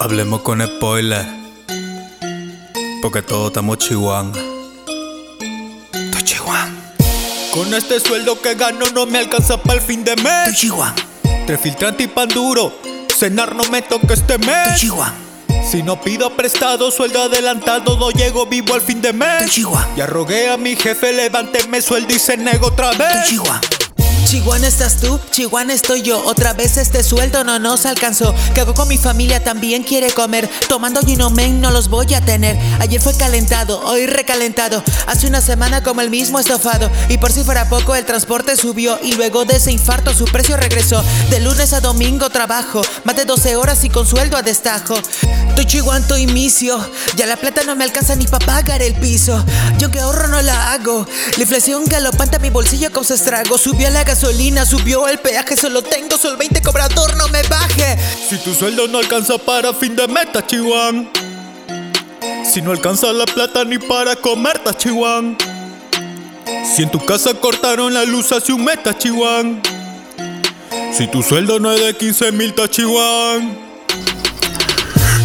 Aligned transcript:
Hablemos 0.00 0.42
con 0.42 0.64
spoiler. 0.64 1.26
Porque 3.02 3.22
todos 3.22 3.48
estamos 3.48 3.78
chihuahua. 3.78 4.32
Con 7.52 7.74
este 7.74 7.98
sueldo 7.98 8.40
que 8.40 8.54
gano 8.54 8.86
no 8.94 9.06
me 9.06 9.18
alcanza 9.18 9.60
para 9.60 9.80
el 9.80 9.84
fin 9.84 10.04
de 10.04 10.14
mes. 10.16 10.54
chihuahua. 10.56 10.94
Tres 11.46 11.60
filtrantes 11.60 12.06
y 12.06 12.08
pan 12.08 12.28
duro. 12.28 12.72
Cenar 13.16 13.56
no 13.56 13.64
me 13.64 13.82
toca 13.82 14.14
este 14.14 14.38
mes. 14.38 14.78
chihuahua. 14.78 15.12
Si 15.68 15.82
no 15.82 16.00
pido 16.00 16.30
prestado, 16.36 16.90
sueldo 16.92 17.22
adelantado, 17.22 17.98
no 17.98 18.10
llego 18.10 18.46
vivo 18.46 18.74
al 18.74 18.80
fin 18.80 19.02
de 19.02 19.12
mes. 19.12 19.50
chihuahua. 19.50 19.88
Ya 19.96 20.06
rogué 20.06 20.50
a 20.50 20.56
mi 20.56 20.76
jefe, 20.76 21.12
levánteme 21.12 21.82
sueldo 21.82 22.14
y 22.14 22.18
se 22.20 22.36
nego 22.36 22.68
otra 22.68 22.92
vez. 22.92 23.28
chihuahua. 23.28 23.60
Chihuahua 24.24 24.66
estás 24.66 24.96
tú, 24.96 25.18
Chihuahua 25.30 25.72
estoy 25.72 26.02
yo. 26.02 26.22
Otra 26.24 26.52
vez 26.52 26.76
este 26.76 27.02
sueldo 27.02 27.44
no 27.44 27.58
nos 27.58 27.86
alcanzó. 27.86 28.34
¿Qué 28.54 28.60
hago 28.60 28.74
con 28.74 28.88
mi 28.88 28.98
familia? 28.98 29.42
También 29.42 29.82
quiere 29.82 30.10
comer. 30.10 30.48
Tomando 30.68 31.00
Ginomen 31.00 31.60
no 31.60 31.70
los 31.70 31.88
voy 31.88 32.12
a 32.14 32.20
tener. 32.20 32.58
Ayer 32.80 33.00
fue 33.00 33.16
calentado, 33.16 33.80
hoy 33.84 34.06
recalentado. 34.06 34.82
Hace 35.06 35.26
una 35.26 35.40
semana 35.40 35.82
como 35.82 36.00
el 36.00 36.10
mismo 36.10 36.38
estofado. 36.38 36.90
Y 37.08 37.18
por 37.18 37.32
si 37.32 37.44
fuera 37.44 37.68
poco, 37.68 37.94
el 37.94 38.04
transporte 38.04 38.56
subió. 38.56 38.98
Y 39.02 39.12
luego 39.12 39.44
de 39.44 39.56
ese 39.56 39.72
infarto 39.72 40.12
su 40.14 40.24
precio 40.26 40.56
regresó. 40.56 41.02
De 41.30 41.40
lunes 41.40 41.72
a 41.72 41.80
domingo 41.80 42.28
trabajo. 42.30 42.82
Más 43.04 43.16
de 43.16 43.24
12 43.24 43.56
horas 43.56 43.84
y 43.84 43.90
con 43.90 44.06
sueldo 44.06 44.36
a 44.36 44.42
destajo. 44.42 44.94
Estoy 45.48 45.66
Chihuahua, 45.66 45.98
estoy 45.98 46.26
misio. 46.26 46.78
Ya 47.16 47.26
la 47.26 47.36
plata 47.36 47.62
no 47.64 47.74
me 47.76 47.84
alcanza 47.84 48.14
ni 48.14 48.26
para 48.26 48.44
pagar 48.44 48.82
el 48.82 48.94
piso. 48.94 49.44
Yo 49.78 49.90
que 49.90 50.00
ahorro 50.00 50.28
no 50.28 50.40
la 50.42 50.72
hago. 50.72 51.06
La 51.36 51.42
inflación 51.42 51.84
galopante 51.86 52.36
a 52.36 52.38
mi 52.38 52.50
bolsillo 52.50 52.92
causa 52.92 53.14
estrago. 53.14 53.58
Subió 53.58 53.90
la 53.90 54.04
gasolina, 54.08 54.64
subió 54.64 55.06
el 55.06 55.18
peaje. 55.18 55.54
Solo 55.54 55.82
tengo 55.82 56.16
sol 56.16 56.38
20 56.38 56.62
cobrador, 56.62 57.14
no 57.18 57.28
me 57.28 57.42
baje. 57.42 57.98
Si 58.28 58.38
tu 58.38 58.54
sueldo 58.54 58.88
no 58.88 58.98
alcanza 58.98 59.36
para 59.36 59.74
fin 59.74 59.94
de 59.94 60.08
meta, 60.08 60.44
chihuahua. 60.44 61.04
Si 62.42 62.62
no 62.62 62.72
alcanza 62.72 63.12
la 63.12 63.26
plata 63.26 63.64
ni 63.64 63.78
para 63.78 64.16
comer, 64.16 64.60
chihuahua. 64.78 65.36
Si 66.74 66.82
en 66.82 66.90
tu 66.90 67.04
casa 67.04 67.34
cortaron 67.34 67.92
la 67.92 68.04
luz 68.04 68.32
hace 68.32 68.52
un 68.54 68.64
meta, 68.64 68.96
chihuahua. 68.96 69.60
Si 70.96 71.06
tu 71.06 71.22
sueldo 71.22 71.60
no 71.60 71.70
es 71.70 71.84
de 71.84 71.94
15 71.94 72.32
mil, 72.32 72.54
chihuahua. 72.70 73.67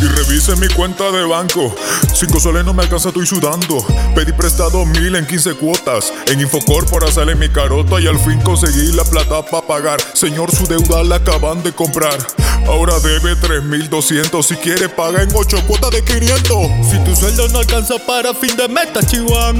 Y 0.00 0.04
revise 0.04 0.54
mi 0.56 0.68
cuenta 0.68 1.10
de 1.10 1.24
banco. 1.24 1.74
Cinco 2.14 2.38
soles 2.38 2.64
no 2.64 2.74
me 2.74 2.82
alcanza, 2.82 3.08
estoy 3.08 3.26
sudando. 3.26 3.84
Pedí 4.14 4.32
prestado 4.32 4.84
mil 4.84 5.16
en 5.16 5.26
15 5.26 5.54
cuotas. 5.54 6.12
En 6.26 6.40
Infocorpora 6.40 7.10
sale 7.10 7.34
mi 7.34 7.48
carota 7.48 8.00
y 8.00 8.06
al 8.06 8.18
fin 8.18 8.40
conseguí 8.42 8.92
la 8.92 9.04
plata 9.04 9.42
para 9.44 9.66
pagar. 9.66 10.00
Señor, 10.14 10.54
su 10.54 10.66
deuda 10.66 11.02
la 11.02 11.16
acaban 11.16 11.62
de 11.62 11.72
comprar. 11.72 12.18
Ahora 12.66 12.98
debe 13.00 13.36
3200. 13.36 14.46
Si 14.46 14.56
quiere, 14.56 14.88
paga 14.88 15.22
en 15.22 15.30
8 15.34 15.64
cuotas 15.66 15.90
de 15.90 16.04
500. 16.04 16.56
Si 16.90 16.98
tu 17.04 17.16
sueldo 17.16 17.48
no 17.48 17.60
alcanza 17.60 17.94
para 18.06 18.34
fin 18.34 18.56
de 18.56 18.68
meta, 18.68 19.02
chihuahua. 19.02 19.54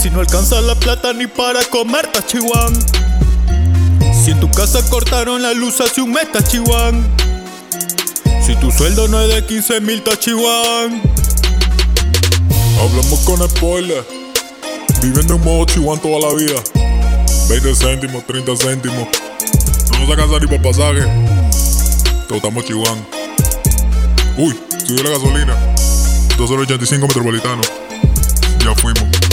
Si 0.00 0.10
no 0.10 0.20
alcanza 0.20 0.60
la 0.60 0.74
plata 0.74 1.12
ni 1.14 1.26
para 1.26 1.64
comer, 1.64 2.06
ta 2.12 2.24
chihuahua. 2.26 2.70
Si 4.24 4.32
en 4.32 4.40
tu 4.40 4.50
casa 4.50 4.82
cortaron 4.90 5.40
la 5.40 5.54
luz 5.54 5.80
hace 5.80 6.02
un 6.02 6.12
mes, 6.12 6.30
ta 6.30 6.42
chihuahua. 6.42 6.92
Si 8.44 8.54
tu 8.56 8.70
sueldo 8.70 9.08
no 9.08 9.20
es 9.22 9.34
de 9.34 9.46
15 9.46 9.80
mil, 9.80 10.02
ta 10.02 10.18
chihuahua. 10.18 10.90
Hablamos 12.78 13.20
con 13.20 13.48
spoiler. 13.48 14.04
Viviendo 15.00 15.36
en 15.36 15.44
modo 15.44 15.64
chihuahua 15.64 15.98
toda 15.98 16.20
la 16.20 16.34
vida. 16.34 16.60
20 17.48 17.74
céntimos, 17.74 18.26
30 18.26 18.56
céntimos. 18.56 19.08
No 19.92 19.98
nos 20.00 20.10
alcanza 20.10 20.38
ni 20.40 20.46
para 20.46 20.62
pasaje. 20.62 21.02
Todos 22.28 22.36
estamos 22.36 22.64
chihuahua. 22.66 22.98
Uy, 24.36 24.54
subió 24.86 25.04
la 25.04 25.10
gasolina. 25.10 25.56
285 26.36 27.06
metropolitano. 27.06 27.62
Ya 28.62 28.74
fuimos. 28.74 29.23